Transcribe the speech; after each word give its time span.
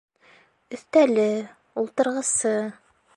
Өҫтәле, 0.77 1.27
ултырғысы. 1.83 2.55